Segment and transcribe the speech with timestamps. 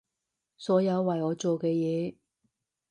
[0.57, 2.15] 所有為我做嘅嘢